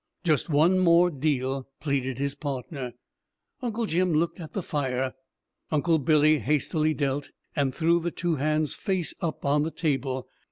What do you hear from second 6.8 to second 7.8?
dealt, and